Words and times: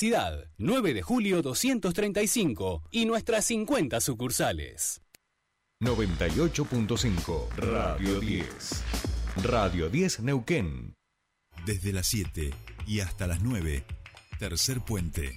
Ciudad, 0.00 0.48
9 0.58 0.94
de 0.94 1.02
julio 1.02 1.42
235 1.42 2.84
y 2.92 3.04
nuestras 3.04 3.46
50 3.46 4.00
sucursales. 4.00 5.02
98.5 5.82 7.48
Radio 7.56 8.20
10. 8.20 8.84
Radio 9.42 9.88
10 9.88 10.20
Neuquén. 10.20 10.94
Desde 11.66 11.92
las 11.92 12.06
7 12.06 12.54
y 12.86 13.00
hasta 13.00 13.26
las 13.26 13.42
9. 13.42 13.84
Tercer 14.38 14.80
puente. 14.82 15.36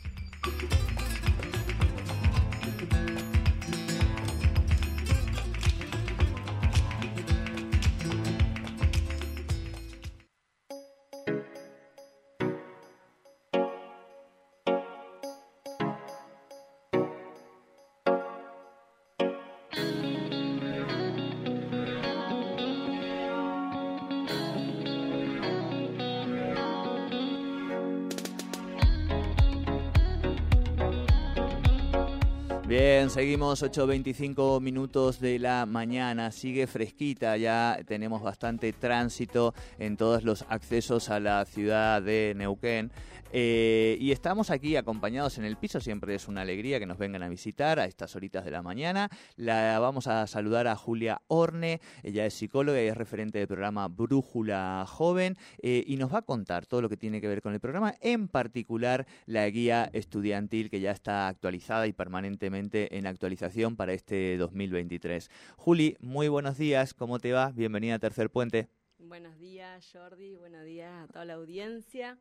Bien, 32.71 33.09
seguimos 33.09 33.63
8.25 33.63 34.61
minutos 34.61 35.19
de 35.19 35.39
la 35.39 35.65
mañana, 35.65 36.31
sigue 36.31 36.67
fresquita, 36.67 37.35
ya 37.35 37.77
tenemos 37.85 38.23
bastante 38.23 38.71
tránsito 38.71 39.53
en 39.77 39.97
todos 39.97 40.23
los 40.23 40.45
accesos 40.47 41.09
a 41.09 41.19
la 41.19 41.43
ciudad 41.43 42.01
de 42.01 42.31
Neuquén. 42.33 42.89
Eh, 43.33 43.97
y 43.99 44.11
estamos 44.11 44.49
aquí 44.51 44.75
acompañados 44.75 45.37
en 45.37 45.45
el 45.45 45.55
piso, 45.57 45.79
siempre 45.79 46.15
es 46.15 46.27
una 46.27 46.41
alegría 46.41 46.79
que 46.79 46.85
nos 46.85 46.97
vengan 46.97 47.23
a 47.23 47.29
visitar 47.29 47.79
a 47.79 47.85
estas 47.85 48.15
horitas 48.15 48.43
de 48.45 48.51
la 48.51 48.61
mañana. 48.61 49.09
La 49.35 49.79
vamos 49.79 50.07
a 50.07 50.27
saludar 50.27 50.67
a 50.67 50.75
Julia 50.75 51.21
Orne, 51.27 51.81
ella 52.03 52.25
es 52.25 52.33
psicóloga 52.33 52.81
y 52.81 52.87
es 52.87 52.97
referente 52.97 53.39
del 53.39 53.47
programa 53.47 53.87
Brújula 53.87 54.85
Joven 54.87 55.37
eh, 55.61 55.83
y 55.87 55.95
nos 55.97 56.13
va 56.13 56.19
a 56.19 56.23
contar 56.23 56.65
todo 56.65 56.81
lo 56.81 56.89
que 56.89 56.97
tiene 56.97 57.21
que 57.21 57.27
ver 57.27 57.41
con 57.41 57.53
el 57.53 57.59
programa, 57.59 57.95
en 58.01 58.27
particular 58.27 59.07
la 59.25 59.49
guía 59.49 59.89
estudiantil 59.93 60.69
que 60.69 60.81
ya 60.81 60.91
está 60.91 61.27
actualizada 61.27 61.87
y 61.87 61.93
permanentemente 61.93 62.60
en 62.71 63.07
actualización 63.07 63.75
para 63.75 63.93
este 63.93 64.37
2023. 64.37 65.29
Juli, 65.57 65.97
muy 65.99 66.27
buenos 66.27 66.57
días, 66.57 66.93
¿cómo 66.93 67.19
te 67.19 67.31
va? 67.31 67.51
Bienvenida 67.51 67.95
a 67.95 67.99
Tercer 67.99 68.29
Puente. 68.29 68.69
Buenos 68.99 69.39
días, 69.39 69.89
Jordi. 69.91 70.35
Buenos 70.35 70.63
días 70.63 70.91
a 71.03 71.07
toda 71.07 71.25
la 71.25 71.33
audiencia. 71.33 72.19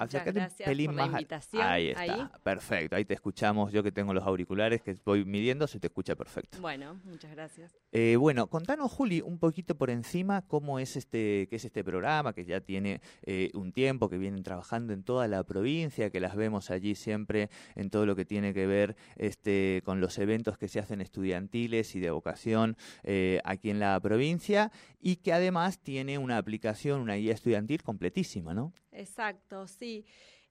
Muchas 0.00 0.24
gracias 0.24 0.68
pelín 0.68 0.86
por 0.86 0.94
la 0.96 1.06
más 1.06 1.14
a- 1.14 1.18
invitación. 1.18 1.62
Ahí 1.62 1.88
está, 1.88 2.32
perfecto. 2.42 2.96
Ahí 2.96 3.04
te 3.04 3.14
escuchamos. 3.14 3.72
Yo 3.72 3.82
que 3.82 3.92
tengo 3.92 4.12
los 4.14 4.24
auriculares 4.24 4.82
que 4.82 4.96
voy 5.04 5.24
midiendo, 5.24 5.66
se 5.66 5.78
te 5.80 5.86
escucha 5.88 6.14
perfecto. 6.16 6.58
Bueno, 6.60 7.00
muchas 7.04 7.30
gracias. 7.32 7.76
Eh, 7.92 8.16
bueno, 8.16 8.46
contanos, 8.48 8.90
Juli, 8.92 9.20
un 9.20 9.38
poquito 9.38 9.74
por 9.76 9.90
encima 9.90 10.42
cómo 10.42 10.78
es 10.78 10.96
este, 10.96 11.46
qué 11.48 11.56
es 11.56 11.64
este 11.64 11.84
programa, 11.84 12.32
que 12.32 12.44
ya 12.44 12.60
tiene 12.60 13.00
eh, 13.22 13.50
un 13.54 13.72
tiempo, 13.72 14.08
que 14.08 14.18
vienen 14.18 14.42
trabajando 14.42 14.92
en 14.92 15.02
toda 15.02 15.28
la 15.28 15.44
provincia, 15.44 16.10
que 16.10 16.20
las 16.20 16.36
vemos 16.36 16.70
allí 16.70 16.94
siempre 16.94 17.50
en 17.74 17.90
todo 17.90 18.06
lo 18.06 18.16
que 18.16 18.24
tiene 18.24 18.54
que 18.54 18.66
ver 18.66 18.96
este, 19.16 19.82
con 19.84 20.00
los 20.00 20.18
eventos 20.18 20.56
que 20.58 20.68
se 20.68 20.78
hacen 20.80 21.00
estudiantiles 21.00 21.94
y 21.94 22.00
de 22.00 22.10
vocación 22.10 22.76
eh, 23.02 23.40
aquí 23.44 23.70
en 23.70 23.80
la 23.80 23.98
provincia, 24.00 24.70
y 25.00 25.16
que 25.16 25.32
además 25.32 25.78
tiene 25.80 26.18
una 26.18 26.38
aplicación, 26.38 27.00
una 27.00 27.14
guía 27.14 27.32
estudiantil 27.32 27.82
completísima, 27.82 28.54
¿no? 28.54 28.72
Exacto, 29.00 29.66
sí. 29.66 30.04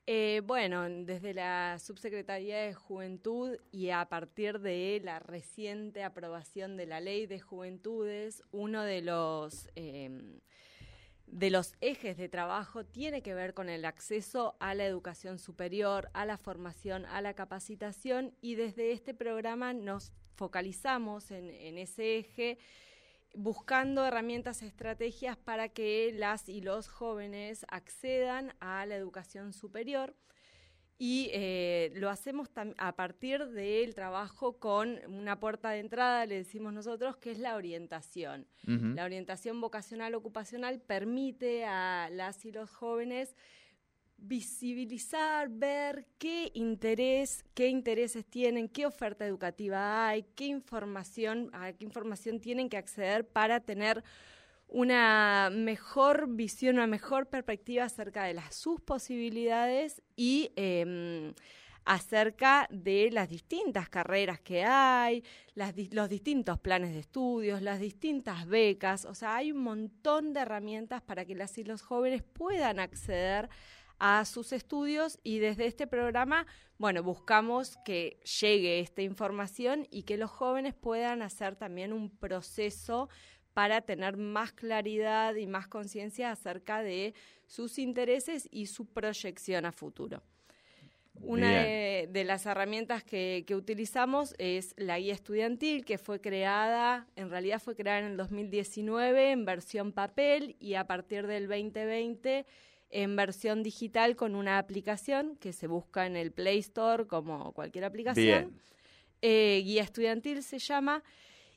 Eh, 0.08 0.42
bueno, 0.44 0.89
desde 0.89 1.36
la 1.36 1.78
Subsecretaría 1.78 2.61
de 2.61 2.73
Juventud 2.73 3.58
y 3.72 3.92
a 3.92 4.05
partir 4.09 4.59
de 4.59 5.00
la 5.03 5.19
reciente 5.19 6.03
aprobación 6.03 6.75
de 6.75 6.88
la 6.88 7.00
Ley 7.00 7.27
de 7.27 7.39
Juventudes, 7.39 8.42
uno 8.52 8.81
de 8.81 9.02
los 9.03 9.70
eh, 9.76 10.09
de 11.27 11.52
los 11.52 11.76
ejes 11.80 12.17
de 12.17 12.27
trabajo 12.27 12.83
tiene 12.83 13.21
que 13.21 13.36
ver 13.36 13.54
con 13.54 13.70
el 13.70 13.86
acceso 13.86 14.55
a 14.59 14.73
la 14.73 14.88
educación 14.88 15.38
superior, 15.38 16.09
a 16.14 16.26
la 16.26 16.39
formación, 16.39 17.05
a 17.05 17.21
la 17.21 17.36
capacitación 17.36 18.33
y 18.42 18.55
desde 18.55 18.93
este 18.93 19.14
programa 19.14 19.73
nos 19.73 20.11
focalizamos 20.33 21.30
en 21.30 21.77
ese 21.77 22.17
eje 22.17 22.58
buscando 23.36 24.06
herramientas, 24.06 24.62
estrategias 24.62 25.38
para 25.38 25.70
que 25.70 26.14
las 26.16 26.50
y 26.50 26.62
los 26.62 26.88
jóvenes 26.88 27.66
accedan 27.70 28.54
a 28.60 28.86
la 28.86 28.95
educación 28.95 29.54
superior. 29.54 30.16
Y 31.02 31.30
eh, 31.32 31.94
lo 31.95 32.10
hacemos 32.10 32.50
a 32.78 32.95
partir 32.98 33.45
del 33.48 33.95
trabajo 33.95 34.60
con 34.60 35.00
una 35.08 35.39
puerta 35.39 35.70
de 35.70 35.80
entrada, 35.80 36.26
le 36.26 36.36
decimos 36.36 36.73
nosotros, 36.73 37.16
que 37.16 37.32
es 37.32 37.39
la 37.39 37.56
orientación. 37.56 38.45
La 38.66 39.06
orientación 39.06 39.62
vocacional 39.62 40.14
ocupacional 40.14 40.82
permite 40.82 41.64
a 41.64 42.10
las 42.12 42.44
y 42.44 42.52
los 42.52 42.70
jóvenes 42.70 43.34
visibilizar, 44.22 45.50
ver 45.50 46.06
qué 46.18 46.52
interés, 46.54 47.44
qué 47.54 47.68
intereses 47.68 48.26
tienen, 48.26 48.70
qué 48.70 48.86
oferta 48.86 49.26
educativa 49.26 50.08
hay, 50.08 50.24
qué 50.36 50.46
información, 50.46 51.50
a 51.54 51.74
qué 51.74 51.86
información 51.86 52.40
tienen 52.40 52.70
que 52.70 52.78
acceder 52.78 53.28
para 53.28 53.60
tener 53.60 54.04
una 54.68 55.50
mejor 55.52 56.28
visión, 56.30 56.76
una 56.76 56.88
mejor 56.88 57.28
perspectiva 57.28 57.86
acerca 57.86 58.24
de 58.24 58.36
las, 58.36 58.56
sus 58.56 58.80
posibilidades 58.82 60.02
y 60.16 60.52
em, 60.56 61.34
acerca 61.86 62.68
de 62.70 63.10
las 63.12 63.30
distintas 63.30 63.90
carreras 63.90 64.40
que 64.40 64.64
hay, 64.64 65.24
los 65.92 66.08
distintos 66.08 66.60
planes 66.60 66.94
de 66.94 67.00
estudios, 67.00 67.64
las 67.64 67.80
distintas 67.80 68.46
becas. 68.46 69.06
O 69.06 69.16
sea, 69.16 69.38
hay 69.38 69.52
un 69.52 69.64
montón 69.64 70.34
de 70.34 70.42
herramientas 70.42 71.02
para 71.02 71.26
que 71.26 71.36
los 71.36 71.82
jóvenes 71.82 72.22
puedan 72.22 72.80
acceder 72.80 73.50
sus 74.26 74.54
estudios 74.54 75.20
y 75.23 75.39
desde 75.39 75.65
este 75.65 75.86
programa, 75.86 76.48
bueno, 76.77 77.04
buscamos 77.04 77.77
que 77.83 78.20
llegue 78.42 78.80
esta 78.80 79.02
información 79.02 79.87
y 79.92 80.04
que 80.04 80.17
los 80.17 80.32
jóvenes 80.32 80.73
puedan 80.73 81.21
hacer 81.21 81.55
también 81.55 81.92
un 81.92 82.09
proceso 82.09 83.09
para 83.54 83.82
tener 83.82 84.15
más 84.15 84.54
claridad 84.54 85.36
y 85.36 85.48
más 85.48 85.67
conciencia 85.67 86.32
acerca 86.32 86.82
de 86.82 87.14
sus 87.45 87.77
intereses 87.77 88.48
y 88.52 88.67
su 88.67 88.86
proyección 88.86 89.65
a 89.65 89.71
futuro. 89.71 90.23
Una 91.21 91.64
de 91.64 92.23
las 92.23 92.45
herramientas 92.45 93.04
que, 93.04 93.43
que 93.45 93.54
utilizamos 93.54 94.33
es 94.38 94.73
la 94.77 94.98
guía 94.99 95.14
estudiantil, 95.14 95.83
que 95.83 95.98
fue 95.98 96.21
creada, 96.21 97.08
en 97.17 97.30
realidad 97.30 97.59
fue 97.59 97.76
creada 97.76 97.99
en 97.99 98.05
el 98.05 98.15
2019 98.15 99.32
en 99.32 99.43
versión 99.43 99.92
papel 99.92 100.55
y 100.61 100.76
a 100.76 100.88
partir 100.88 101.27
del 101.27 101.49
2020 101.49 102.45
en 102.89 103.16
versión 103.16 103.64
digital 103.64 104.16
con 104.16 104.36
una 104.36 104.58
aplicación 104.58 105.36
que 105.38 105.54
se 105.54 105.67
busca 105.67 106.05
en 106.05 106.16
el 106.16 106.32
Play 106.32 106.60
Store 106.60 107.08
como 107.08 107.52
cualquier 107.54 107.86
aplicación. 107.86 108.60
Eh, 109.22 109.61
guía 109.66 109.83
estudiantil 109.83 110.44
se 110.44 110.60
llama 110.60 111.04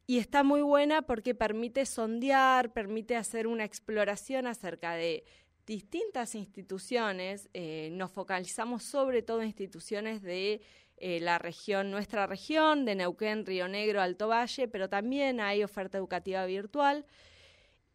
y 0.06 0.18
está 0.18 0.42
muy 0.42 0.62
buena 0.62 1.02
porque 1.02 1.34
permite 1.34 1.86
sondear, 1.86 2.72
permite 2.72 3.16
hacer 3.16 3.46
una 3.46 3.64
exploración 3.64 4.46
acerca 4.46 4.94
de 4.94 5.24
distintas 5.66 6.34
instituciones. 6.34 7.48
eh, 7.54 7.90
nos 7.92 8.10
focalizamos 8.10 8.82
sobre 8.82 9.22
todo 9.22 9.40
en 9.40 9.46
instituciones 9.46 10.22
de 10.22 10.60
eh, 10.96 11.20
la 11.20 11.38
región, 11.38 11.90
nuestra 11.90 12.26
región, 12.26 12.84
de 12.84 12.94
Neuquén, 12.94 13.46
Río 13.46 13.68
Negro, 13.68 14.00
Alto 14.00 14.28
Valle, 14.28 14.68
pero 14.68 14.88
también 14.88 15.40
hay 15.40 15.64
oferta 15.64 15.98
educativa 15.98 16.44
virtual. 16.46 17.04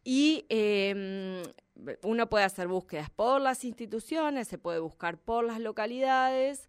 Y 0.04 0.46
eh, 0.48 1.42
uno 2.02 2.28
puede 2.28 2.44
hacer 2.44 2.68
búsquedas 2.68 3.10
por 3.10 3.40
las 3.40 3.64
instituciones, 3.64 4.48
se 4.48 4.58
puede 4.58 4.80
buscar 4.80 5.18
por 5.18 5.44
las 5.44 5.60
localidades, 5.60 6.68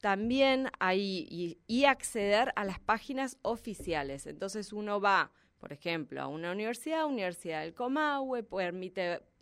también 0.00 0.70
hay 0.78 1.56
y, 1.66 1.84
acceder 1.84 2.52
a 2.56 2.64
las 2.64 2.78
páginas 2.80 3.36
oficiales. 3.42 4.26
Entonces 4.26 4.72
uno 4.72 5.00
va, 5.00 5.32
por 5.58 5.72
ejemplo, 5.72 6.22
a 6.22 6.28
una 6.28 6.52
universidad, 6.52 7.06
Universidad 7.06 7.62
del 7.62 7.74
Comahue, 7.74 8.42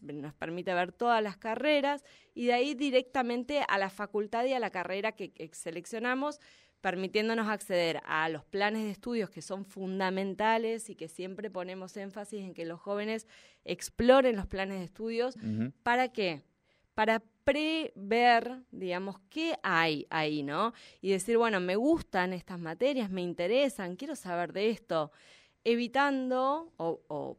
nos 0.00 0.34
permite 0.34 0.74
ver 0.74 0.92
todas 0.92 1.22
las 1.22 1.36
carreras 1.36 2.04
y 2.34 2.46
de 2.46 2.54
ahí 2.54 2.74
directamente 2.74 3.64
a 3.68 3.78
la 3.78 3.90
facultad 3.90 4.44
y 4.44 4.54
a 4.54 4.60
la 4.60 4.70
carrera 4.70 5.12
que 5.12 5.50
seleccionamos, 5.52 6.40
permitiéndonos 6.80 7.48
acceder 7.48 8.00
a 8.04 8.28
los 8.28 8.44
planes 8.44 8.84
de 8.84 8.90
estudios 8.90 9.30
que 9.30 9.42
son 9.42 9.64
fundamentales 9.64 10.88
y 10.90 10.94
que 10.94 11.08
siempre 11.08 11.50
ponemos 11.50 11.96
énfasis 11.96 12.40
en 12.40 12.54
que 12.54 12.64
los 12.64 12.80
jóvenes 12.80 13.26
exploren 13.64 14.36
los 14.36 14.46
planes 14.46 14.78
de 14.78 14.84
estudios. 14.84 15.36
¿Para 15.82 16.08
qué? 16.08 16.42
Para 16.94 17.22
prever, 17.44 18.62
digamos, 18.70 19.20
qué 19.30 19.56
hay 19.62 20.06
ahí, 20.10 20.42
¿no? 20.42 20.72
Y 21.00 21.10
decir, 21.10 21.38
bueno, 21.38 21.60
me 21.60 21.76
gustan 21.76 22.32
estas 22.32 22.58
materias, 22.58 23.10
me 23.10 23.22
interesan, 23.22 23.96
quiero 23.96 24.16
saber 24.16 24.52
de 24.52 24.70
esto, 24.70 25.12
evitando 25.62 26.72
o, 26.76 27.00
o 27.08 27.38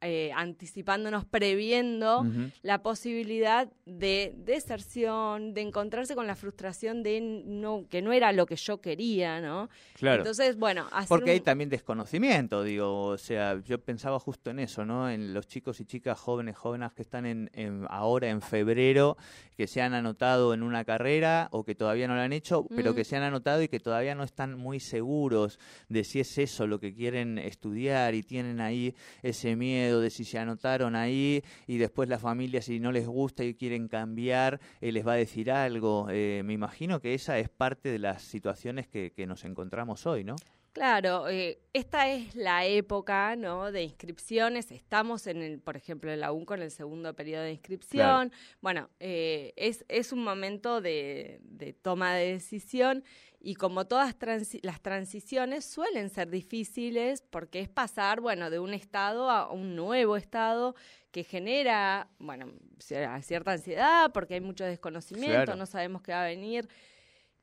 eh, 0.00 0.30
anticipándonos, 0.32 1.24
previendo 1.24 2.24
la 2.62 2.82
posibilidad 2.82 3.68
de 3.84 4.32
deserción, 4.36 5.54
de 5.54 5.62
encontrarse 5.62 6.14
con 6.14 6.28
la 6.28 6.36
frustración 6.36 7.02
de 7.02 7.20
no, 7.20 7.84
que 7.90 8.00
no 8.00 8.12
era 8.12 8.30
lo 8.30 8.46
que 8.46 8.54
yo 8.54 8.80
quería, 8.80 9.40
¿no? 9.40 9.68
Claro. 9.94 10.18
Entonces, 10.18 10.56
bueno, 10.56 10.86
porque 11.08 11.32
hay 11.32 11.40
también 11.40 11.68
desconocimiento, 11.68 12.62
digo, 12.62 13.06
o 13.06 13.18
sea, 13.18 13.60
yo 13.64 13.80
pensaba 13.80 14.20
justo 14.20 14.50
en 14.50 14.60
eso, 14.60 14.84
¿no? 14.84 15.10
En 15.10 15.34
los 15.34 15.48
chicos 15.48 15.80
y 15.80 15.84
chicas 15.84 16.16
jóvenes, 16.16 16.56
jóvenes 16.56 16.92
que 16.92 17.02
están 17.02 17.26
en, 17.26 17.50
ahora 17.88 18.28
en 18.28 18.40
febrero, 18.40 19.16
que 19.56 19.66
se 19.66 19.82
han 19.82 19.94
anotado 19.94 20.54
en 20.54 20.62
una 20.62 20.84
carrera 20.84 21.48
o 21.50 21.64
que 21.64 21.74
todavía 21.74 22.06
no 22.06 22.14
lo 22.14 22.20
han 22.20 22.32
hecho, 22.32 22.68
pero 22.68 22.94
que 22.94 23.02
se 23.02 23.16
han 23.16 23.24
anotado 23.24 23.62
y 23.62 23.68
que 23.68 23.80
todavía 23.80 24.14
no 24.14 24.22
están 24.22 24.56
muy 24.56 24.78
seguros 24.78 25.58
de 25.88 26.04
si 26.04 26.20
es 26.20 26.38
eso 26.38 26.68
lo 26.68 26.78
que 26.78 26.94
quieren 26.94 27.38
estudiar 27.38 28.14
y 28.14 28.22
tienen 28.22 28.60
ahí 28.60 28.94
ese 29.22 29.56
miedo 29.56 29.87
de 29.96 30.10
si 30.10 30.24
se 30.24 30.38
anotaron 30.38 30.94
ahí 30.94 31.42
y 31.66 31.78
después 31.78 32.08
la 32.08 32.18
familia 32.18 32.62
si 32.62 32.80
no 32.80 32.92
les 32.92 33.06
gusta 33.06 33.44
y 33.44 33.54
quieren 33.54 33.88
cambiar 33.88 34.60
eh, 34.80 34.92
les 34.92 35.06
va 35.06 35.12
a 35.12 35.16
decir 35.16 35.50
algo. 35.50 36.08
Eh, 36.10 36.42
me 36.44 36.52
imagino 36.52 37.00
que 37.00 37.14
esa 37.14 37.38
es 37.38 37.48
parte 37.48 37.90
de 37.90 37.98
las 37.98 38.22
situaciones 38.22 38.86
que, 38.86 39.12
nos 39.28 39.44
encontramos 39.44 40.06
hoy, 40.06 40.24
¿no? 40.24 40.36
Claro, 40.72 41.28
eh, 41.28 41.58
esta 41.72 42.08
es 42.08 42.34
la 42.36 42.64
época 42.64 43.34
¿no? 43.36 43.72
de 43.72 43.82
inscripciones. 43.82 44.70
Estamos, 44.70 45.26
en 45.26 45.42
el, 45.42 45.60
por 45.60 45.76
ejemplo, 45.76 46.12
en 46.12 46.20
la 46.20 46.30
UNCO 46.30 46.54
en 46.54 46.62
el 46.62 46.70
segundo 46.70 47.14
periodo 47.14 47.42
de 47.42 47.52
inscripción. 47.52 48.32
Bueno, 48.60 48.88
es, 49.00 49.84
es 49.88 50.12
un 50.12 50.22
momento 50.22 50.80
de, 50.80 51.40
de 51.42 51.72
toma 51.72 52.14
de 52.14 52.32
decisión 52.32 53.02
y 53.40 53.54
como 53.54 53.86
todas 53.86 54.16
las 54.62 54.80
transiciones 54.80 55.64
suelen 55.64 56.10
ser 56.10 56.28
difíciles 56.28 57.22
porque 57.22 57.60
es 57.60 57.68
pasar, 57.68 58.20
bueno, 58.20 58.50
de 58.50 58.58
un 58.58 58.74
estado 58.74 59.30
a 59.30 59.52
un 59.52 59.76
nuevo 59.76 60.16
estado 60.16 60.74
que 61.12 61.22
genera, 61.22 62.08
bueno, 62.18 62.52
cierta 62.80 63.52
ansiedad 63.52 64.10
porque 64.12 64.34
hay 64.34 64.40
mucho 64.40 64.64
desconocimiento, 64.64 65.54
no 65.54 65.66
sabemos 65.66 66.02
qué 66.02 66.12
va 66.12 66.24
a 66.24 66.26
venir. 66.26 66.68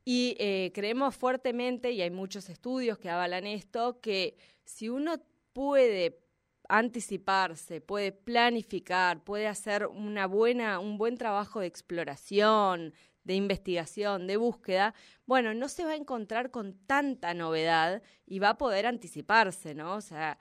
Y 0.04 0.36
eh, 0.38 0.72
creemos 0.76 1.16
fuertemente, 1.16 1.92
y 1.92 2.02
hay 2.04 2.12
muchos 2.12 2.50
estudios 2.50 3.00
que 3.00 3.10
avalan 3.10 3.48
esto, 3.48 4.00
que 4.02 4.38
si 4.64 4.88
uno 4.88 5.16
puede 5.52 6.20
anticiparse, 6.70 7.82
puede 7.82 8.12
planificar, 8.12 9.24
puede 9.24 9.48
hacer 9.48 9.88
una 9.88 10.28
buena, 10.28 10.80
un 10.80 11.00
buen 11.00 11.18
trabajo 11.18 11.60
de 11.60 11.68
exploración, 11.68 12.94
de 13.26 13.34
investigación, 13.34 14.28
de 14.28 14.38
búsqueda, 14.38 14.94
bueno, 15.26 15.54
no 15.54 15.68
se 15.68 15.84
va 15.84 15.92
a 15.92 15.96
encontrar 15.96 16.52
con 16.52 16.74
tanta 16.86 17.34
novedad 17.34 18.02
y 18.26 18.40
va 18.40 18.50
a 18.52 18.58
poder 18.58 18.86
anticiparse, 18.86 19.76
¿no? 19.76 19.96
O 19.96 20.02
sea, 20.02 20.38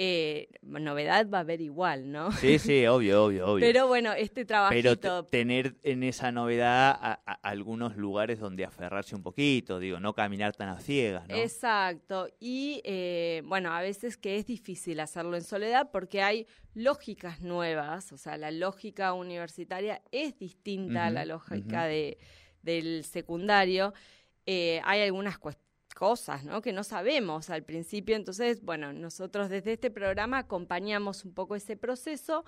eh, 0.00 0.48
novedad 0.62 1.28
va 1.28 1.38
a 1.38 1.40
haber 1.40 1.60
igual, 1.60 2.12
¿no? 2.12 2.30
Sí, 2.30 2.60
sí, 2.60 2.86
obvio, 2.86 3.24
obvio, 3.24 3.48
obvio. 3.48 3.66
Pero 3.66 3.88
bueno, 3.88 4.12
este 4.12 4.44
trabajito... 4.44 4.96
Pero 5.00 5.24
tener 5.24 5.74
en 5.82 6.04
esa 6.04 6.30
novedad 6.30 7.18
algunos 7.42 7.96
lugares 7.96 8.38
donde 8.38 8.64
aferrarse 8.64 9.16
un 9.16 9.24
poquito, 9.24 9.80
digo, 9.80 9.98
no 9.98 10.14
caminar 10.14 10.54
tan 10.54 10.68
a 10.68 10.78
ciegas, 10.78 11.26
¿no? 11.28 11.34
Exacto. 11.34 12.28
Y 12.38 12.80
eh, 12.84 13.42
bueno, 13.46 13.72
a 13.72 13.82
veces 13.82 14.16
que 14.16 14.36
es 14.36 14.46
difícil 14.46 15.00
hacerlo 15.00 15.36
en 15.36 15.42
soledad 15.42 15.90
porque 15.90 16.22
hay 16.22 16.46
lógicas 16.74 17.40
nuevas, 17.40 18.12
o 18.12 18.18
sea, 18.18 18.36
la 18.36 18.52
lógica 18.52 19.14
universitaria 19.14 20.00
es 20.12 20.38
distinta 20.38 21.06
a 21.06 21.10
la 21.10 21.24
lógica 21.24 21.86
de, 21.86 22.18
del 22.62 23.02
secundario. 23.02 23.94
Eh, 24.46 24.80
hay 24.84 25.02
algunas 25.02 25.38
cosas 25.98 26.44
¿no? 26.44 26.62
que 26.62 26.72
no 26.72 26.84
sabemos 26.84 27.50
al 27.50 27.64
principio, 27.64 28.14
entonces, 28.14 28.62
bueno, 28.62 28.92
nosotros 28.92 29.48
desde 29.48 29.72
este 29.72 29.90
programa 29.90 30.38
acompañamos 30.38 31.24
un 31.24 31.34
poco 31.34 31.56
ese 31.56 31.76
proceso, 31.76 32.44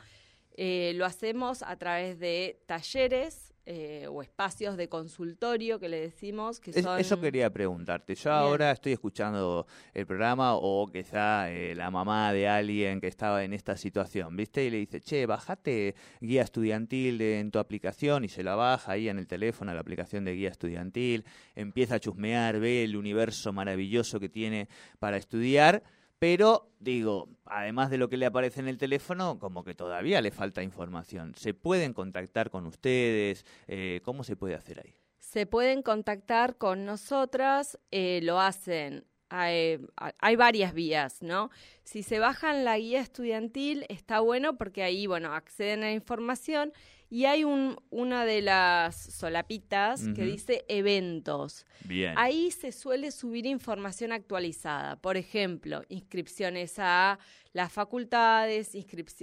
eh, 0.52 0.92
lo 0.94 1.04
hacemos 1.04 1.64
a 1.64 1.74
través 1.74 2.20
de 2.20 2.62
talleres 2.66 3.49
eh, 3.66 4.06
o 4.08 4.22
espacios 4.22 4.76
de 4.76 4.88
consultorio 4.88 5.78
que 5.78 5.88
le 5.88 6.00
decimos 6.00 6.60
que 6.60 6.72
son... 6.72 6.98
Eso 6.98 7.20
quería 7.20 7.50
preguntarte. 7.50 8.14
Yo 8.14 8.32
ahora 8.32 8.70
estoy 8.72 8.92
escuchando 8.92 9.66
el 9.94 10.06
programa 10.06 10.54
o 10.54 10.86
quizá 10.86 11.50
eh, 11.50 11.74
la 11.74 11.90
mamá 11.90 12.32
de 12.32 12.48
alguien 12.48 13.00
que 13.00 13.06
estaba 13.06 13.44
en 13.44 13.52
esta 13.52 13.76
situación, 13.76 14.36
¿viste? 14.36 14.64
Y 14.64 14.70
le 14.70 14.78
dice, 14.78 15.00
che, 15.00 15.26
bajate 15.26 15.94
guía 16.20 16.42
estudiantil 16.42 17.20
en 17.20 17.50
tu 17.50 17.58
aplicación 17.58 18.24
y 18.24 18.28
se 18.28 18.42
la 18.42 18.54
baja 18.54 18.92
ahí 18.92 19.08
en 19.08 19.18
el 19.18 19.26
teléfono, 19.26 19.72
la 19.74 19.80
aplicación 19.80 20.24
de 20.24 20.34
guía 20.34 20.48
estudiantil, 20.48 21.24
empieza 21.54 21.96
a 21.96 22.00
chusmear, 22.00 22.58
ve 22.60 22.84
el 22.84 22.96
universo 22.96 23.52
maravilloso 23.52 24.18
que 24.18 24.28
tiene 24.28 24.68
para 24.98 25.16
estudiar 25.16 25.82
pero 26.20 26.70
digo, 26.78 27.30
además 27.46 27.90
de 27.90 27.96
lo 27.98 28.08
que 28.08 28.18
le 28.18 28.26
aparece 28.26 28.60
en 28.60 28.68
el 28.68 28.76
teléfono, 28.76 29.38
como 29.38 29.64
que 29.64 29.74
todavía 29.74 30.20
le 30.20 30.30
falta 30.30 30.62
información. 30.62 31.34
¿Se 31.34 31.54
pueden 31.54 31.94
contactar 31.94 32.50
con 32.50 32.66
ustedes? 32.66 33.46
Eh, 33.66 34.00
¿Cómo 34.04 34.22
se 34.22 34.36
puede 34.36 34.54
hacer 34.54 34.80
ahí? 34.84 34.94
Se 35.18 35.46
pueden 35.46 35.82
contactar 35.82 36.58
con 36.58 36.84
nosotras, 36.84 37.78
eh, 37.90 38.20
lo 38.22 38.38
hacen 38.38 39.06
hay, 39.30 39.80
hay, 40.18 40.36
varias 40.36 40.74
vías, 40.74 41.22
¿no? 41.22 41.50
Si 41.84 42.02
se 42.02 42.18
bajan 42.18 42.64
la 42.64 42.76
guía 42.78 43.00
estudiantil 43.00 43.86
está 43.88 44.18
bueno 44.18 44.58
porque 44.58 44.82
ahí, 44.82 45.06
bueno, 45.06 45.32
acceden 45.34 45.84
a 45.84 45.86
la 45.86 45.92
información 45.92 46.72
y 47.10 47.24
hay 47.24 47.42
un, 47.42 47.76
una 47.90 48.24
de 48.24 48.40
las 48.40 48.94
solapitas 48.94 50.06
que 50.14 50.24
dice 50.24 50.64
eventos. 50.68 51.66
Bien. 51.84 52.14
Ahí 52.16 52.52
se 52.52 52.70
suele 52.70 53.10
subir 53.10 53.46
información 53.46 54.12
actualizada. 54.12 54.94
Por 54.94 55.16
ejemplo, 55.16 55.82
inscripciones 55.88 56.78
a 56.78 57.18
las 57.52 57.72
facultades, 57.72 58.70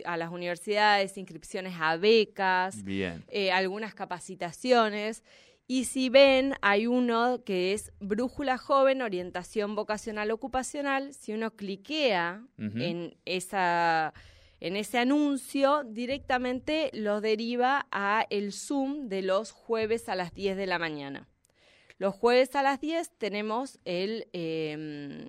a 0.03 0.17
las 0.17 0.31
universidades, 0.31 1.17
inscripciones 1.17 1.75
a 1.79 1.95
becas, 1.95 2.83
Bien. 2.83 3.23
Eh, 3.29 3.53
algunas 3.53 3.95
capacitaciones. 3.95 5.23
Y 5.65 5.85
si 5.85 6.09
ven, 6.09 6.55
hay 6.61 6.87
uno 6.87 7.41
que 7.45 7.73
es 7.73 7.93
Brújula 7.99 8.57
Joven, 8.57 9.01
Orientación 9.01 9.75
Vocacional 9.75 10.31
Ocupacional. 10.31 11.13
Si 11.13 11.31
uno 11.31 11.51
cliquea 11.51 12.45
en 12.57 13.15
esa 13.25 14.13
en 14.59 14.75
ese 14.75 14.97
anuncio 14.97 15.83
directamente 15.83 16.89
lo 16.93 17.21
deriva 17.21 17.87
a 17.91 18.25
el 18.29 18.51
Zoom 18.53 19.07
de 19.07 19.21
los 19.21 19.51
jueves 19.51 20.09
a 20.09 20.15
las 20.15 20.33
10 20.33 20.57
de 20.57 20.67
la 20.67 20.79
mañana. 20.79 21.27
Los 21.99 22.15
jueves 22.15 22.55
a 22.55 22.63
las 22.63 22.79
10 22.79 23.11
tenemos 23.17 23.79
el, 23.85 24.27
em, 24.33 25.27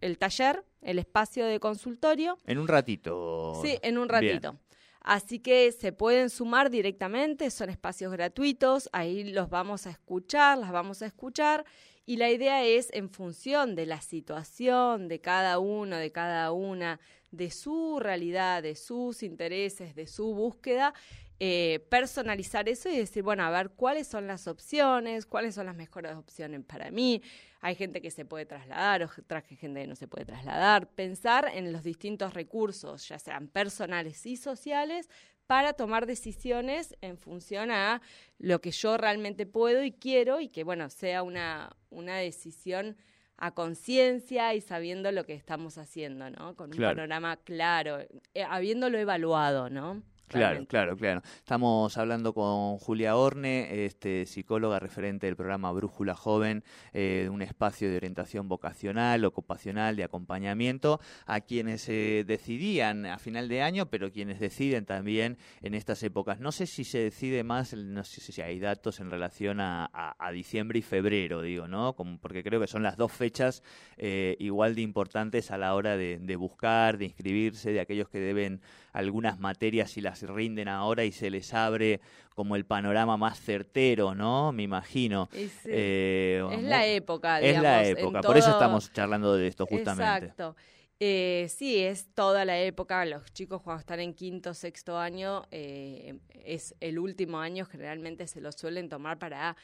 el 0.00 0.18
taller, 0.18 0.64
el 0.82 0.98
espacio 0.98 1.46
de 1.46 1.60
consultorio. 1.60 2.38
En 2.46 2.58
un 2.58 2.68
ratito. 2.68 3.60
Sí, 3.62 3.78
en 3.82 3.98
un 3.98 4.08
ratito. 4.08 4.58
Así 5.02 5.38
que 5.38 5.72
se 5.72 5.92
pueden 5.92 6.28
sumar 6.28 6.68
directamente, 6.68 7.50
son 7.50 7.70
espacios 7.70 8.12
gratuitos, 8.12 8.90
ahí 8.92 9.24
los 9.32 9.48
vamos 9.48 9.86
a 9.86 9.90
escuchar, 9.90 10.58
las 10.58 10.72
vamos 10.72 11.00
a 11.00 11.06
escuchar 11.06 11.64
y 12.10 12.16
la 12.16 12.28
idea 12.28 12.64
es 12.64 12.88
en 12.92 13.08
función 13.08 13.76
de 13.76 13.86
la 13.86 14.00
situación 14.00 15.06
de 15.06 15.20
cada 15.20 15.60
uno, 15.60 15.94
de 15.94 16.10
cada 16.10 16.50
una, 16.50 16.98
de 17.30 17.52
su 17.52 18.00
realidad, 18.00 18.64
de 18.64 18.74
sus 18.74 19.22
intereses, 19.22 19.94
de 19.94 20.08
su 20.08 20.34
búsqueda, 20.34 20.92
eh, 21.38 21.86
personalizar 21.88 22.68
eso 22.68 22.88
y 22.88 22.96
decir, 22.96 23.22
bueno, 23.22 23.44
a 23.44 23.50
ver 23.50 23.70
cuáles 23.70 24.08
son 24.08 24.26
las 24.26 24.48
opciones, 24.48 25.24
cuáles 25.24 25.54
son 25.54 25.66
las 25.66 25.76
mejores 25.76 26.16
opciones 26.16 26.64
para 26.64 26.90
mí. 26.90 27.22
Hay 27.60 27.76
gente 27.76 28.02
que 28.02 28.10
se 28.10 28.24
puede 28.24 28.44
trasladar, 28.44 29.04
otra 29.04 29.40
gente 29.42 29.80
que 29.82 29.86
no 29.86 29.94
se 29.94 30.08
puede 30.08 30.24
trasladar. 30.24 30.88
Pensar 30.88 31.48
en 31.54 31.72
los 31.72 31.84
distintos 31.84 32.34
recursos, 32.34 33.06
ya 33.06 33.20
sean 33.20 33.46
personales 33.46 34.26
y 34.26 34.36
sociales, 34.36 35.08
para 35.50 35.72
tomar 35.72 36.06
decisiones 36.06 36.96
en 37.00 37.18
función 37.18 37.72
a 37.72 38.02
lo 38.38 38.60
que 38.60 38.70
yo 38.70 38.96
realmente 38.96 39.46
puedo 39.46 39.82
y 39.82 39.90
quiero 39.90 40.38
y 40.38 40.48
que, 40.48 40.62
bueno, 40.62 40.88
sea 40.90 41.24
una, 41.24 41.76
una 41.88 42.18
decisión 42.18 42.96
a 43.36 43.50
conciencia 43.52 44.54
y 44.54 44.60
sabiendo 44.60 45.10
lo 45.10 45.24
que 45.24 45.34
estamos 45.34 45.76
haciendo, 45.76 46.30
¿no? 46.30 46.54
Con 46.54 46.70
un 46.72 46.78
panorama 46.78 47.36
claro, 47.38 47.98
eh, 47.98 48.44
habiéndolo 48.48 48.96
evaluado, 48.96 49.68
¿no? 49.70 50.04
Claro, 50.30 50.64
claro, 50.66 50.96
claro. 50.96 51.22
Estamos 51.38 51.98
hablando 51.98 52.32
con 52.32 52.78
Julia 52.78 53.16
Orne, 53.16 53.84
este, 53.84 54.26
psicóloga 54.26 54.78
referente 54.78 55.26
del 55.26 55.34
programa 55.34 55.72
Brújula 55.72 56.14
Joven, 56.14 56.62
eh, 56.92 57.28
un 57.32 57.42
espacio 57.42 57.90
de 57.90 57.96
orientación 57.96 58.48
vocacional, 58.48 59.24
ocupacional, 59.24 59.96
de 59.96 60.04
acompañamiento 60.04 61.00
a 61.26 61.40
quienes 61.40 61.82
se 61.82 62.24
decidían 62.24 63.06
a 63.06 63.18
final 63.18 63.48
de 63.48 63.62
año, 63.62 63.86
pero 63.86 64.12
quienes 64.12 64.38
deciden 64.38 64.84
también 64.86 65.36
en 65.62 65.74
estas 65.74 66.00
épocas. 66.04 66.38
No 66.38 66.52
sé 66.52 66.66
si 66.66 66.84
se 66.84 66.98
decide 66.98 67.42
más, 67.42 67.74
no 67.74 68.04
sé 68.04 68.20
si 68.20 68.40
hay 68.40 68.60
datos 68.60 69.00
en 69.00 69.10
relación 69.10 69.58
a, 69.60 69.90
diciembre 70.32 70.78
y 70.78 70.82
febrero, 70.82 71.42
digo, 71.42 71.66
¿no? 71.66 71.94
Como, 71.96 72.18
porque 72.18 72.44
creo 72.44 72.60
que 72.60 72.68
son 72.68 72.84
las 72.84 72.96
dos 72.96 73.10
fechas 73.10 73.64
eh, 73.96 74.36
igual 74.38 74.76
de 74.76 74.82
importantes 74.82 75.50
a 75.50 75.58
la 75.58 75.74
hora 75.74 75.96
de, 75.96 76.18
de 76.20 76.36
buscar, 76.36 76.98
de 76.98 77.06
inscribirse, 77.06 77.72
de 77.72 77.80
aquellos 77.80 78.08
que 78.08 78.20
deben 78.20 78.60
algunas 78.92 79.40
materias 79.40 79.96
y 79.96 80.00
las 80.00 80.19
rinden 80.26 80.68
ahora 80.68 81.04
y 81.04 81.12
se 81.12 81.30
les 81.30 81.52
abre 81.54 82.00
como 82.34 82.56
el 82.56 82.64
panorama 82.64 83.16
más 83.16 83.40
certero, 83.40 84.14
¿no? 84.14 84.52
Me 84.52 84.62
imagino. 84.62 85.28
Eh, 85.32 86.42
es 86.52 86.62
la 86.62 86.86
época, 86.86 87.38
digamos. 87.38 87.56
Es 87.56 87.62
la 87.62 87.84
época, 87.86 88.20
por 88.22 88.36
eso 88.36 88.50
estamos 88.50 88.92
charlando 88.92 89.36
de 89.36 89.46
esto 89.46 89.66
justamente. 89.66 90.26
Exacto. 90.26 90.56
Eh, 91.02 91.46
sí, 91.48 91.78
es 91.78 92.08
toda 92.14 92.44
la 92.44 92.60
época. 92.60 93.04
Los 93.06 93.32
chicos 93.32 93.62
cuando 93.62 93.80
están 93.80 94.00
en 94.00 94.12
quinto, 94.12 94.52
sexto 94.52 94.98
año, 94.98 95.44
eh, 95.50 96.18
es 96.44 96.74
el 96.80 96.98
último 96.98 97.38
año, 97.38 97.64
generalmente 97.64 98.26
se 98.26 98.42
lo 98.42 98.52
suelen 98.52 98.90
tomar 98.90 99.18
para 99.18 99.56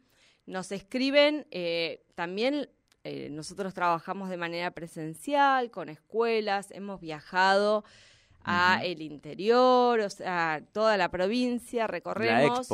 Nos 0.46 0.72
escriben, 0.72 1.46
eh, 1.50 2.02
también 2.14 2.70
eh, 3.04 3.28
nosotros 3.30 3.72
trabajamos 3.72 4.28
de 4.28 4.36
manera 4.36 4.72
presencial 4.72 5.70
con 5.70 5.88
escuelas, 5.88 6.70
hemos 6.72 7.00
viajado 7.00 7.84
a 8.42 8.80
el 8.82 9.02
interior, 9.02 10.00
o 10.00 10.10
sea, 10.10 10.62
toda 10.72 10.96
la 10.96 11.10
provincia, 11.10 11.86
recorremos. 11.86 12.68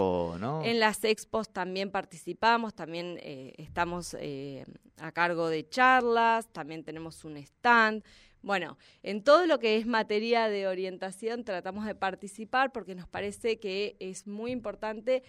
En 0.65 0.81
las 0.81 1.05
expos 1.05 1.53
también 1.53 1.91
participamos, 1.91 2.75
también 2.75 3.19
eh, 3.21 3.55
estamos 3.59 4.17
eh, 4.19 4.65
a 4.99 5.13
cargo 5.13 5.49
de 5.49 5.69
charlas, 5.69 6.49
también 6.53 6.85
tenemos 6.85 7.25
un 7.25 7.37
stand. 7.37 8.05
Bueno, 8.47 8.79
en 9.03 9.25
todo 9.25 9.45
lo 9.47 9.59
que 9.59 9.77
es 9.77 9.87
materia 9.87 10.49
de 10.49 10.69
orientación 10.69 11.43
tratamos 11.43 11.85
de 11.85 11.97
participar 11.97 12.71
porque 12.71 12.95
nos 12.95 13.09
parece 13.09 13.59
que 13.59 13.97
es 13.99 14.29
muy 14.29 14.53
importante 14.53 15.25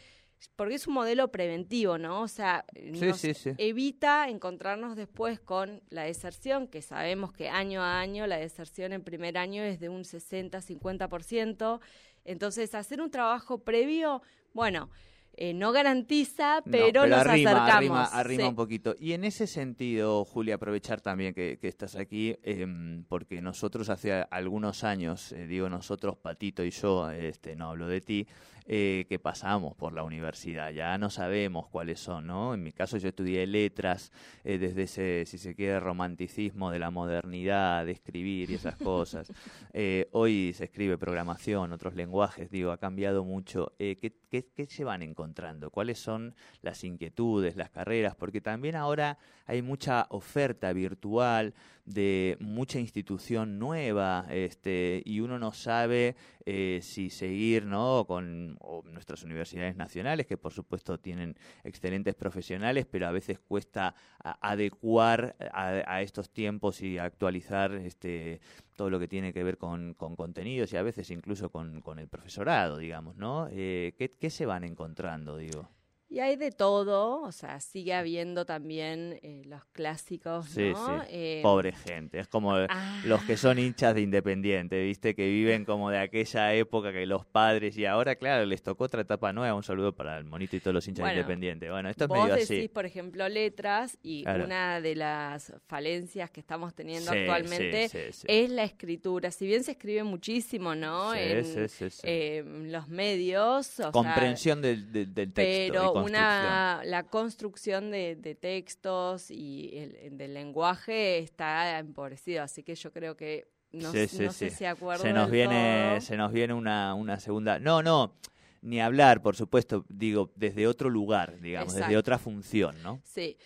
porque 0.56 0.76
es 0.76 0.86
un 0.86 0.94
modelo 0.94 1.32
preventivo, 1.32 1.98
¿no? 1.98 2.22
O 2.22 2.28
sea, 2.28 2.64
nos 2.80 3.24
evita 3.58 4.30
encontrarnos 4.30 4.96
después 4.96 5.40
con 5.40 5.82
la 5.90 6.04
deserción, 6.04 6.68
que 6.68 6.84
sabemos 6.84 7.34
que 7.34 7.50
año 7.50 7.82
a 7.82 8.00
año 8.00 8.28
la 8.28 8.38
deserción 8.38 8.94
en 8.94 9.02
primer 9.04 9.40
año 9.40 9.64
es 9.64 9.80
de 9.80 9.90
un 9.90 10.04
60-50%. 10.04 11.80
Entonces, 12.24 12.76
hacer 12.76 13.02
un 13.02 13.10
trabajo 13.10 13.64
previo, 13.64 14.22
bueno, 14.54 14.92
eh, 15.40 15.54
no 15.54 15.72
garantiza, 15.72 16.64
pero, 16.70 17.06
nos 17.06 17.20
acercamos. 17.20 18.10
Arrima, 18.12 18.50
un 18.50 18.56
poquito. 18.56 18.96
Y 19.00 19.14
en 19.14 19.24
ese 19.24 19.46
sentido, 19.46 20.26
Julia, 20.26 20.56
aprovechar 20.56 21.00
también 21.00 21.36
que, 21.36 21.60
estás 21.62 21.96
aquí, 21.96 22.36
em, 22.42 23.04
porque 23.04 23.40
nosotros 23.40 23.90
hace 23.90 24.26
algunos 24.32 24.84
años, 24.84 25.32
eh, 25.34 25.46
digo 25.46 25.70
nosotros, 25.70 26.18
Patito 26.18 26.64
y 26.64 26.72
yo, 26.72 27.12
este, 27.12 27.56
no 27.56 27.70
hablo 27.70 27.88
de 27.88 28.02
ti, 28.02 28.28
eh, 28.70 29.06
que 29.08 29.18
pasamos 29.18 29.76
por 29.76 29.94
la 29.94 30.04
universidad, 30.04 30.72
ya 30.72 30.98
no 30.98 31.10
sabemos 31.10 31.70
cuáles 31.70 32.02
son, 32.02 32.28
¿no? 32.28 32.54
En 32.54 32.62
mi 32.62 32.74
caso 32.74 32.98
yo 32.98 33.08
estudié 33.08 33.48
letras, 33.48 34.12
eh, 34.44 34.58
desde 34.58 34.84
ese, 34.84 35.26
si 35.26 35.38
se 35.38 35.56
quiere, 35.56 35.80
romanticismo 35.80 36.70
de 36.70 36.80
la 36.80 36.92
modernidad, 36.92 37.86
de 37.86 37.94
escribir 37.94 38.52
y 38.52 38.56
esas 38.56 38.76
cosas. 38.84 39.32
Eh, 39.72 40.10
hoy 40.12 40.52
se 40.54 40.66
escribe 40.66 40.98
programación, 40.98 41.72
otros 41.72 41.96
lenguajes, 41.96 42.52
digo, 42.52 42.72
ha 42.72 42.78
cambiado 42.78 43.24
mucho. 43.24 43.72
¿qué, 43.78 43.98
qué, 44.30 44.52
qué 44.54 44.66
se 44.66 44.84
van 44.84 45.02
encontrando? 45.02 45.72
¿Cuáles 45.72 46.00
son 46.00 46.36
las 46.62 46.84
inquietudes, 46.84 47.56
las 47.56 47.70
carreras? 47.70 48.16
Porque 48.16 48.42
también 48.42 48.76
ahora 48.76 49.18
hay 49.46 49.62
mucha 49.62 50.08
oferta 50.10 50.74
virtual 50.74 51.54
de 51.88 52.38
mucha 52.42 52.80
institución 52.80 53.58
nueva 53.58 54.26
este, 54.30 55.02
y 55.06 55.22
uno 55.22 55.40
no 55.40 55.54
sabe 55.54 56.18
eh, 56.46 56.80
si 56.84 57.10
seguir 57.10 57.66
¿no? 57.66 58.06
con 58.06 58.60
nuestras 58.92 59.24
universidades 59.24 59.78
nacionales, 59.78 60.28
que 60.28 60.38
por 60.38 60.52
supuesto 60.52 61.00
tienen 61.00 61.38
excelentes 61.64 62.14
profesionales, 62.14 62.86
pero 62.92 63.08
a 63.08 63.12
veces 63.12 63.40
cuesta 63.40 63.96
adecuar 64.20 65.38
a, 65.54 66.02
estos 66.02 66.30
tiempos 66.30 66.82
y 66.82 66.98
actualizar 66.98 67.72
este, 67.74 68.42
todo 68.76 68.90
lo 68.90 69.00
que 69.00 69.08
tiene 69.08 69.32
que 69.32 69.44
ver 69.44 69.58
con, 69.58 69.94
contenidos 69.94 70.74
y 70.74 70.78
a 70.78 70.84
veces 70.84 71.10
incluso 71.10 71.50
con, 71.50 71.82
el 71.98 72.08
profesorado, 72.10 72.78
digamos, 72.78 73.16
¿no? 73.16 73.48
Eh, 73.50 73.96
¿qué, 73.98 74.12
¿Qué 74.12 74.30
se 74.30 74.46
van 74.46 74.66
encontrando, 74.66 75.38
digo? 75.38 75.70
Y 76.10 76.20
hay 76.20 76.38
de 76.38 76.52
todo, 76.52 77.22
o 77.22 77.32
sea, 77.34 77.60
sigue 77.60 77.94
habiendo 77.94 78.46
también 78.46 79.20
eh, 79.24 79.42
los 79.46 79.66
clásicos, 79.66 80.46
sí, 80.46 80.70
¿no? 80.70 81.02
Sí. 81.02 81.08
Eh, 81.10 81.40
Pobre 81.44 81.74
gente, 81.74 82.20
es 82.20 82.30
como 82.30 82.54
ah. 82.56 83.02
los 83.04 83.22
que 83.24 83.36
son 83.36 83.60
hinchas 83.60 83.94
de 83.94 84.02
Independiente, 84.02 84.82
¿viste? 84.82 85.16
Que 85.16 85.28
viven 85.28 85.66
como 85.66 85.90
de 85.90 86.00
aquella 86.00 86.54
época 86.54 86.94
que 86.94 87.06
los 87.06 87.26
padres, 87.26 87.78
y 87.78 87.86
ahora, 87.86 88.16
claro, 88.16 88.46
les 88.46 88.64
tocó 88.64 88.86
otra 88.86 89.02
etapa 89.02 89.34
nueva. 89.34 89.54
Un 89.54 89.64
saludo 89.64 89.94
para 89.94 90.18
el 90.18 90.24
monito 90.24 90.56
y 90.56 90.62
todos 90.62 90.76
los 90.76 90.88
hinchas 90.88 91.08
de 91.08 91.12
Independiente. 91.12 91.70
Bueno, 91.70 91.90
esto 91.90 92.06
es 92.06 92.10
medio 92.10 92.36
decís, 92.36 92.52
así. 92.52 92.68
por 92.70 92.86
ejemplo, 92.86 93.28
letras, 93.28 93.98
y 94.02 94.24
una 94.30 94.80
de 94.80 94.96
las 94.96 95.54
falencias 95.68 96.32
que 96.32 96.40
estamos 96.40 96.74
teniendo 96.74 97.12
actualmente 97.12 97.90
es 98.28 98.50
la 98.50 98.64
escritura. 98.64 99.30
Si 99.32 99.46
bien 99.46 99.66
se 99.66 99.72
escribe 99.72 100.04
muchísimo, 100.04 100.74
¿no? 100.74 101.14
en 101.14 101.68
eh, 102.04 102.44
los 102.46 102.88
medios. 102.88 103.82
Comprensión 103.92 104.62
del, 104.62 105.14
del, 105.14 105.34
texto 105.34 105.97
una, 106.04 106.82
la 106.86 107.04
construcción 107.04 107.92
de, 107.92 108.38
textos 108.40 109.32
y 109.32 109.72
el, 109.78 110.18
del 110.18 110.34
lenguaje 110.34 111.20
está 111.20 111.80
empobrecido, 111.80 112.44
así 112.44 112.64
que 112.64 112.76
yo 112.76 112.92
creo 112.92 113.16
que 113.16 113.48
no, 113.72 113.92
sé 113.92 114.08
si 114.08 114.66
acuerdo. 114.66 115.04
Se 115.04 115.14
nos 115.14 115.30
viene, 115.30 116.00
se 116.02 116.18
nos 116.18 116.32
viene 116.32 116.54
una, 116.54 116.94
una 116.94 117.20
segunda. 117.20 117.60
No, 117.60 117.84
no 117.84 118.14
ni 118.62 118.82
hablar, 118.82 119.22
por 119.22 119.36
supuesto, 119.36 119.86
digo, 119.88 120.32
desde 120.36 120.68
otro 120.68 120.90
lugar, 120.90 121.40
digamos, 121.40 121.74
desde 121.74 121.98
otra 121.98 122.18
función, 122.18 122.76
¿no? 122.84 123.00
Sí. 123.04 123.38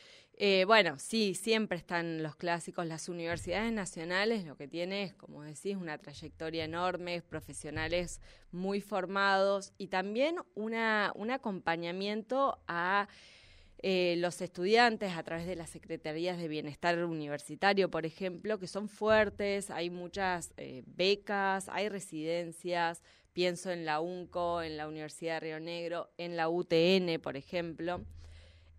Eh, 0.44 0.66
bueno, 0.66 0.98
sí, 0.98 1.36
siempre 1.36 1.78
están 1.78 2.24
los 2.24 2.36
clásicos. 2.36 2.88
Las 2.88 3.10
universidades 3.10 3.72
nacionales 3.72 4.44
lo 4.44 4.58
que 4.58 4.68
tiene 4.68 5.04
es, 5.04 5.14
como 5.14 5.44
decís, 5.44 5.76
una 5.76 6.00
trayectoria 6.00 6.66
enorme, 6.66 7.22
profesionales 7.22 8.20
muy 8.52 8.82
formados 8.82 9.72
y 9.78 9.90
también 9.90 10.38
una, 10.56 11.12
un 11.14 11.30
acompañamiento 11.30 12.58
a 12.68 13.08
eh, 13.84 14.16
los 14.18 14.42
estudiantes 14.42 15.16
a 15.16 15.22
través 15.22 15.46
de 15.46 15.56
las 15.56 15.70
secretarías 15.70 16.40
de 16.40 16.48
bienestar 16.48 16.98
universitario, 17.06 17.92
por 17.92 18.08
ejemplo, 18.08 18.58
que 18.58 18.66
son 18.66 18.90
fuertes, 18.90 19.70
hay 19.70 19.92
muchas 19.92 20.54
eh, 20.58 20.82
becas, 20.88 21.70
hay 21.70 21.88
residencias, 21.88 23.04
pienso 23.32 23.70
en 23.70 23.86
la 23.86 24.00
UNCO, 24.00 24.64
en 24.64 24.78
la 24.78 24.88
Universidad 24.88 25.36
de 25.36 25.40
Río 25.42 25.60
Negro, 25.60 26.10
en 26.18 26.36
la 26.36 26.50
UTN, 26.50 27.22
por 27.22 27.38
ejemplo. 27.38 28.02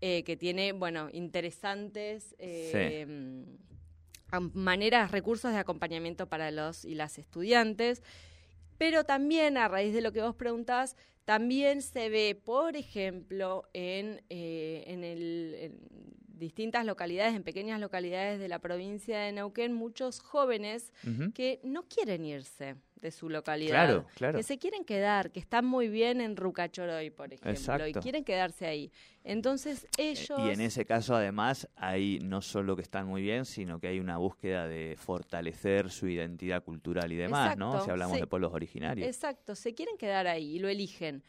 Eh, 0.04 0.24
que 0.24 0.36
tiene, 0.36 0.72
bueno, 0.72 1.08
interesantes 1.12 2.34
eh, 2.40 3.06
maneras, 4.52 5.12
recursos 5.12 5.52
de 5.52 5.58
acompañamiento 5.58 6.28
para 6.28 6.50
los 6.50 6.84
y 6.84 6.96
las 6.96 7.18
estudiantes. 7.18 8.02
Pero 8.78 9.04
también, 9.04 9.56
a 9.56 9.68
raíz 9.68 9.94
de 9.94 10.00
lo 10.00 10.10
que 10.10 10.20
vos 10.20 10.34
preguntás, 10.34 10.96
también 11.24 11.82
se 11.82 12.08
ve, 12.08 12.34
por 12.34 12.74
ejemplo, 12.74 13.68
en, 13.74 14.22
eh, 14.28 14.82
en, 14.88 15.04
el, 15.04 15.54
en 15.60 15.78
distintas 16.26 16.84
localidades, 16.84 17.36
en 17.36 17.44
pequeñas 17.44 17.78
localidades 17.78 18.40
de 18.40 18.48
la 18.48 18.58
provincia 18.58 19.20
de 19.20 19.30
Neuquén, 19.30 19.72
muchos 19.72 20.18
jóvenes 20.18 20.92
que 21.32 21.60
no 21.62 21.84
quieren 21.84 22.24
irse 22.24 22.74
de 23.02 23.10
su 23.10 23.28
localidad, 23.28 24.06
que 24.16 24.42
se 24.44 24.58
quieren 24.58 24.84
quedar, 24.84 25.32
que 25.32 25.40
están 25.40 25.66
muy 25.66 25.88
bien 25.88 26.20
en 26.20 26.36
Rucachoroy, 26.36 27.10
por 27.10 27.32
ejemplo, 27.32 27.86
y 27.86 27.92
quieren 27.94 28.24
quedarse 28.24 28.64
ahí. 28.64 28.92
Entonces 29.24 29.88
ellos... 29.98 30.38
Y 30.38 30.50
en 30.50 30.60
ese 30.60 30.86
caso 30.86 31.16
además 31.16 31.68
hay 31.74 32.20
no 32.20 32.40
solo 32.40 32.76
que 32.76 32.82
están 32.82 33.08
muy 33.08 33.20
bien, 33.20 33.44
sino 33.44 33.80
que 33.80 33.88
hay 33.88 33.98
una 33.98 34.18
búsqueda 34.18 34.68
de 34.68 34.94
fortalecer 34.96 35.90
su 35.90 36.06
identidad 36.08 36.62
cultural 36.62 37.12
y 37.12 37.16
demás, 37.16 37.56
¿no? 37.58 37.84
Si 37.84 37.90
hablamos 37.90 38.18
de 38.18 38.26
pueblos 38.28 38.54
originarios. 38.54 39.06
Exacto, 39.06 39.56
se 39.56 39.74
quieren 39.74 39.98
quedar 39.98 40.28
ahí 40.28 40.56
y 40.56 40.58
lo 40.60 40.68
eligen 40.68 41.24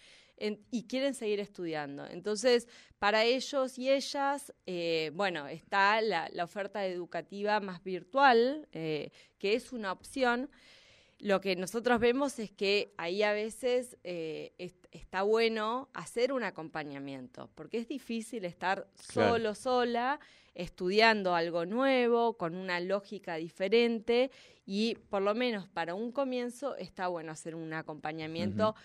y 0.71 0.87
quieren 0.87 1.13
seguir 1.13 1.39
estudiando. 1.39 2.05
Entonces, 2.05 2.67
para 2.99 3.23
ellos 3.23 3.77
y 3.79 3.89
ellas, 3.89 4.53
eh, 4.65 5.11
bueno, 5.13 5.47
está 5.47 6.01
la, 6.01 6.29
oferta 6.43 6.85
educativa 6.85 7.59
más 7.59 7.83
virtual, 7.83 8.67
eh, 8.73 9.11
que 9.37 9.53
es 9.53 9.71
una 9.71 9.91
opción. 9.91 10.49
Lo 11.19 11.39
que 11.41 11.55
nosotros 11.55 11.99
vemos 11.99 12.37
es 12.39 12.51
que 12.51 12.93
ahí 12.97 13.23
a 13.23 13.33
veces 13.33 13.97
eh, 14.03 14.53
está 14.91 15.21
bueno 15.23 15.89
hacer 15.93 16.33
un 16.33 16.43
acompañamiento, 16.43 17.49
porque 17.55 17.77
es 17.77 17.87
difícil 17.87 18.45
estar 18.45 18.87
solo, 18.95 19.55
sola, 19.55 20.19
estudiando 20.53 21.33
algo 21.33 21.65
nuevo, 21.65 22.37
con 22.37 22.55
una 22.55 22.79
lógica 22.79 23.35
diferente, 23.35 24.31
y 24.65 24.95
por 25.09 25.21
lo 25.21 25.33
menos 25.33 25.67
para 25.67 25.95
un 25.95 26.11
comienzo 26.11 26.75
está 26.75 27.07
bueno 27.07 27.31
hacer 27.31 27.55
un 27.55 27.73
acompañamiento 27.73 28.75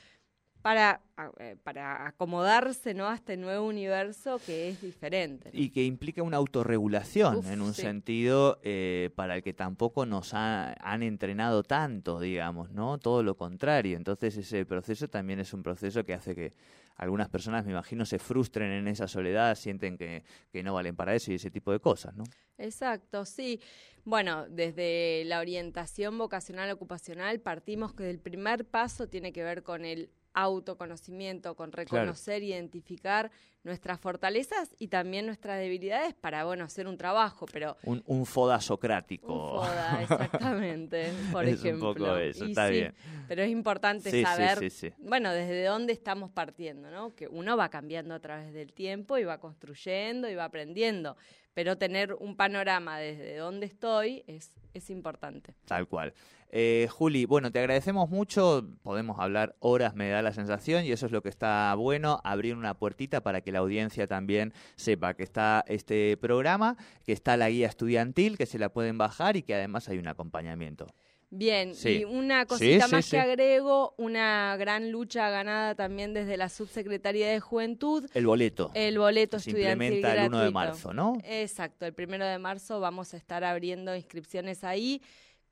para 1.62 2.06
acomodarse 2.06 2.94
¿no? 2.94 3.08
a 3.08 3.14
este 3.14 3.37
nuevo 3.37 3.66
universo 3.66 4.40
que 4.44 4.68
es 4.68 4.80
diferente. 4.80 5.50
Y 5.52 5.70
que 5.70 5.84
implica 5.84 6.22
una 6.22 6.37
autorregulación 6.37 7.44
en 7.46 7.62
un 7.62 7.75
sentido 7.75 8.58
eh, 8.62 9.10
para 9.14 9.37
el 9.37 9.42
que 9.42 9.54
tampoco 9.54 10.06
nos 10.06 10.34
han 10.34 11.02
entrenado 11.02 11.62
tanto, 11.62 12.20
digamos, 12.20 12.70
¿no? 12.70 12.98
Todo 12.98 13.22
lo 13.22 13.37
contrario. 13.37 13.96
Entonces 13.96 14.37
ese 14.37 14.66
proceso 14.66 15.08
también 15.08 15.40
es 15.40 15.52
un 15.52 15.62
proceso 15.62 16.04
que 16.04 16.14
hace 16.14 16.34
que 16.34 16.54
algunas 16.96 17.28
personas, 17.28 17.64
me 17.64 17.70
imagino, 17.70 18.04
se 18.04 18.18
frustren 18.18 18.72
en 18.72 18.88
esa 18.88 19.06
soledad, 19.06 19.54
sienten 19.54 19.96
que, 19.96 20.25
que 20.50 20.62
no 20.62 20.75
valen 20.75 20.96
para 20.96 21.14
eso 21.14 21.30
y 21.30 21.37
ese 21.37 21.50
tipo 21.50 21.70
de 21.70 21.78
cosas, 21.78 22.14
¿no? 22.16 22.25
Exacto, 22.58 23.25
sí. 23.25 23.60
Bueno, 24.04 24.46
desde 24.48 25.22
la 25.26 25.38
orientación 25.38 26.18
vocacional 26.18 26.70
ocupacional 26.70 27.40
partimos 27.40 27.94
que 27.94 28.10
el 28.10 28.18
primer 28.18 28.64
paso 28.64 29.06
tiene 29.06 29.32
que 29.32 29.44
ver 29.44 29.62
con 29.62 29.84
el 29.84 30.10
autoconocimiento, 30.35 31.54
con 31.54 31.73
reconocer, 31.73 32.42
identificar 32.42 33.30
nuestras 33.64 34.00
fortalezas 34.00 34.75
y 34.78 34.88
también 34.88 35.26
nuestras 35.26 35.58
debilidades 35.58 36.14
para, 36.14 36.44
bueno, 36.44 36.64
hacer 36.64 36.87
un 36.87 36.97
trabajo, 36.97 37.47
pero... 37.52 37.76
Un, 37.85 38.02
un 38.06 38.25
foda 38.25 38.61
socrático. 38.61 39.32
Un 39.32 39.64
foda, 39.64 40.02
exactamente, 40.02 41.12
por 41.32 41.44
ejemplo. 41.44 41.90
un 41.90 41.94
poco 41.94 42.16
eso, 42.16 42.44
está 42.47 42.68
bien. 42.68 42.94
Pero 43.26 43.42
es 43.42 43.50
importante 43.50 44.23
saber, 44.23 44.58
bueno, 44.99 45.32
desde 45.32 45.64
dónde 45.64 45.92
estamos 45.92 46.30
partiendo, 46.30 46.90
¿no? 46.90 47.14
Que 47.14 47.28
uno 47.28 47.56
va 47.56 47.68
cambiando 47.68 48.14
a 48.14 48.20
través 48.20 48.52
del 48.52 48.73
tiempo 48.73 49.18
y 49.18 49.25
va 49.25 49.38
construyendo 49.38 50.30
y 50.30 50.35
va 50.35 50.44
aprendiendo, 50.44 51.16
pero 51.52 51.76
tener 51.76 52.14
un 52.14 52.37
panorama 52.37 52.99
desde 52.99 53.37
dónde 53.37 53.66
estoy 53.66 54.25
es, 54.26 54.52
es 54.73 54.88
importante. 54.90 55.54
Tal 55.66 55.87
cual. 55.88 56.14
Eh, 56.50 56.88
Juli, 56.90 57.26
bueno, 57.26 57.52
te 57.52 57.58
agradecemos 57.58 58.08
mucho, 58.08 58.66
podemos 58.82 59.18
hablar 59.18 59.54
horas, 59.60 59.94
me 59.94 60.08
da 60.08 60.22
la 60.22 60.32
sensación, 60.32 60.84
y 60.84 60.92
eso 60.92 61.06
es 61.06 61.12
lo 61.12 61.22
que 61.22 61.28
está 61.28 61.74
bueno, 61.74 62.20
abrir 62.24 62.54
una 62.54 62.74
puertita 62.74 63.22
para 63.22 63.42
que 63.42 63.52
la 63.52 63.58
audiencia 63.58 64.06
también 64.06 64.54
sepa 64.76 65.14
que 65.14 65.24
está 65.24 65.64
este 65.68 66.16
programa, 66.16 66.76
que 67.04 67.12
está 67.12 67.36
la 67.36 67.50
guía 67.50 67.66
estudiantil, 67.66 68.38
que 68.38 68.46
se 68.46 68.58
la 68.58 68.70
pueden 68.70 68.96
bajar 68.96 69.36
y 69.36 69.42
que 69.42 69.54
además 69.54 69.88
hay 69.88 69.98
un 69.98 70.08
acompañamiento. 70.08 70.86
Bien, 71.30 71.74
y 71.84 72.04
una 72.04 72.46
cosita 72.46 72.88
más 72.88 73.10
que 73.10 73.18
agrego, 73.18 73.94
una 73.98 74.56
gran 74.56 74.90
lucha 74.90 75.28
ganada 75.28 75.74
también 75.74 76.14
desde 76.14 76.38
la 76.38 76.48
Subsecretaría 76.48 77.28
de 77.28 77.38
Juventud. 77.38 78.08
El 78.14 78.26
boleto. 78.26 78.70
El 78.72 78.98
boleto 78.98 79.38
se 79.38 79.50
estudiantil 79.50 79.96
implementa 79.96 80.24
el 80.24 80.28
1 80.30 80.40
de 80.40 80.50
marzo, 80.50 80.94
¿no? 80.94 81.18
Exacto, 81.24 81.84
el 81.84 81.94
1 81.94 82.24
de 82.24 82.38
marzo 82.38 82.80
vamos 82.80 83.12
a 83.12 83.18
estar 83.18 83.44
abriendo 83.44 83.94
inscripciones 83.94 84.64
ahí 84.64 85.02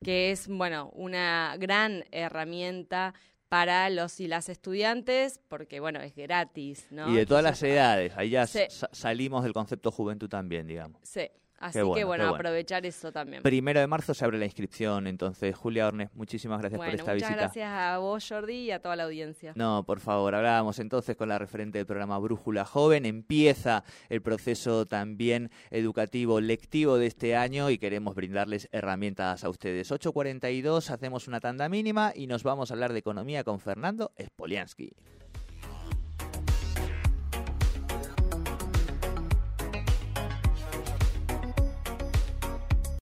que 0.03 0.31
es, 0.31 0.47
bueno, 0.47 0.91
una 0.93 1.55
gran 1.57 2.05
herramienta 2.11 3.13
para 3.49 3.89
los 3.89 4.19
y 4.19 4.27
las 4.27 4.49
estudiantes, 4.49 5.39
porque 5.47 5.79
bueno, 5.79 6.01
es 6.01 6.15
gratis, 6.15 6.87
¿no? 6.91 7.09
Y 7.09 7.15
de 7.15 7.25
todas 7.25 7.43
las 7.43 7.61
edades, 7.63 8.13
ahí 8.17 8.31
ya 8.31 8.45
salimos 8.47 9.43
del 9.43 9.53
concepto 9.53 9.91
juventud 9.91 10.27
también, 10.27 10.67
digamos. 10.67 10.99
Sí. 11.03 11.29
Así 11.59 11.79
que 11.95 12.03
bueno, 12.03 12.27
aprovechar 12.29 12.85
eso 12.85 13.11
también. 13.11 13.41
Primero 13.43 13.79
de 13.79 13.87
marzo 13.87 14.13
se 14.13 14.23
abre 14.23 14.37
la 14.37 14.45
inscripción, 14.45 15.07
entonces 15.07 15.55
Julia 15.55 15.87
Ornes, 15.87 16.09
muchísimas 16.13 16.59
gracias 16.59 16.79
por 16.79 16.87
esta 16.89 17.13
visita. 17.13 17.29
Muchas 17.31 17.43
gracias 17.43 17.71
a 17.71 17.97
vos 17.97 18.25
Jordi 18.27 18.55
y 18.55 18.71
a 18.71 18.81
toda 18.81 18.95
la 18.95 19.03
audiencia. 19.03 19.53
No, 19.55 19.83
por 19.83 19.99
favor, 19.99 20.35
hablábamos 20.35 20.79
entonces 20.79 21.15
con 21.15 21.29
la 21.29 21.39
referente 21.39 21.79
del 21.79 21.87
programa 21.87 22.19
Brújula 22.19 22.65
Joven, 22.65 23.05
empieza 23.05 23.83
el 24.09 24.21
proceso 24.21 24.85
también 24.85 25.49
educativo 25.71 26.39
lectivo 26.41 26.97
de 26.97 27.07
este 27.07 27.35
año 27.35 27.69
y 27.69 27.77
queremos 27.77 28.15
brindarles 28.15 28.69
herramientas 28.71 29.43
a 29.43 29.49
ustedes. 29.49 29.91
8.42, 29.91 30.89
hacemos 30.91 31.27
una 31.27 31.39
tanda 31.39 31.69
mínima 31.69 32.11
y 32.15 32.27
nos 32.27 32.43
vamos 32.43 32.69
a 32.69 32.73
hablar 32.75 32.93
de 32.93 32.99
economía 32.99 33.43
con 33.43 33.59
Fernando 33.59 34.11
Spoliansky. 34.19 34.91